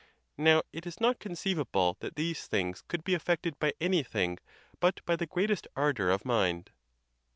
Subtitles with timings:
[0.39, 4.39] Now, it is not conceivable that these things could be effected by anything
[4.79, 6.71] but by the greatest ardor of mind.